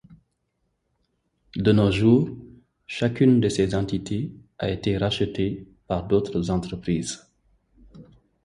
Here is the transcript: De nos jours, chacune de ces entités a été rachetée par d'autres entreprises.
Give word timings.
De 1.55 1.71
nos 1.71 1.91
jours, 1.91 2.31
chacune 2.87 3.39
de 3.39 3.49
ces 3.49 3.75
entités 3.75 4.33
a 4.57 4.71
été 4.71 4.97
rachetée 4.97 5.67
par 5.87 6.07
d'autres 6.07 6.49
entreprises. 6.49 7.27